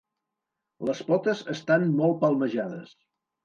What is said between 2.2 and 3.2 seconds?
palmejades.